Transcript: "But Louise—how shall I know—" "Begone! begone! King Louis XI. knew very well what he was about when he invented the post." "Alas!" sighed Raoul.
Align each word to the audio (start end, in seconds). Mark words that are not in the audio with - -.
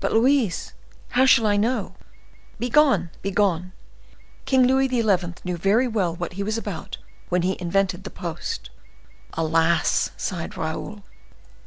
"But 0.00 0.14
Louise—how 0.14 1.26
shall 1.26 1.46
I 1.46 1.58
know—" 1.58 1.94
"Begone! 2.58 3.10
begone! 3.20 3.72
King 4.46 4.66
Louis 4.66 4.88
XI. 4.88 5.02
knew 5.44 5.58
very 5.58 5.86
well 5.86 6.16
what 6.16 6.32
he 6.32 6.42
was 6.42 6.56
about 6.56 6.96
when 7.28 7.42
he 7.42 7.58
invented 7.60 8.04
the 8.04 8.10
post." 8.10 8.70
"Alas!" 9.34 10.10
sighed 10.16 10.56
Raoul. 10.56 11.04